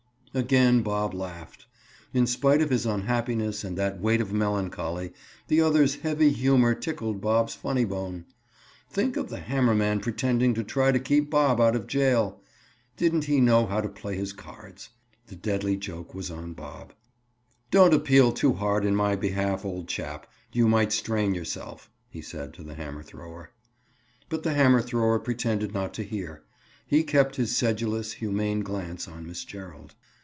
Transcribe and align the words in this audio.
Again 0.33 0.81
Bob 0.81 1.13
laughed. 1.13 1.65
In 2.13 2.25
spite 2.25 2.61
of 2.61 2.69
his 2.69 2.85
unhappiness 2.85 3.65
and 3.65 3.77
that 3.77 3.99
weight 3.99 4.21
of 4.21 4.31
melancholy, 4.31 5.11
the 5.49 5.59
other's 5.59 5.95
heavy 5.95 6.29
humor 6.31 6.73
tickled 6.73 7.19
Bob's 7.19 7.53
funny 7.53 7.83
bone. 7.83 8.23
Think 8.89 9.17
of 9.17 9.27
the 9.27 9.41
hammer 9.41 9.75
man 9.75 9.99
pretending 9.99 10.53
to 10.53 10.63
try 10.63 10.93
to 10.93 10.99
keep 11.01 11.29
Bob 11.29 11.59
out 11.59 11.75
of 11.75 11.85
jail! 11.85 12.39
Didn't 12.95 13.25
he 13.25 13.41
know 13.41 13.65
how 13.65 13.81
to 13.81 13.89
play 13.89 14.15
his 14.15 14.31
cards? 14.31 14.91
The 15.27 15.35
deadly 15.35 15.75
joke 15.75 16.13
was 16.15 16.31
on 16.31 16.53
Bob. 16.53 16.93
"Don't 17.69 17.93
appeal 17.93 18.31
too 18.31 18.53
hard 18.53 18.85
in 18.85 18.95
my 18.95 19.17
behalf, 19.17 19.65
old 19.65 19.89
chap; 19.89 20.27
you 20.53 20.65
might 20.65 20.93
strain 20.93 21.33
yourself," 21.33 21.89
he 22.09 22.21
said 22.21 22.53
to 22.53 22.63
the 22.63 22.75
hammer 22.75 23.03
thrower. 23.03 23.51
But 24.29 24.43
the 24.43 24.53
hammer 24.53 24.81
thrower 24.81 25.19
pretended 25.19 25.73
not 25.73 25.93
to 25.95 26.03
hear. 26.03 26.43
He 26.87 27.03
kept 27.03 27.35
his 27.35 27.53
sedulous, 27.53 28.13
humane 28.13 28.61
glance 28.61 29.09
on 29.09 29.27
Miss 29.27 29.43
Gerald. 29.43 29.93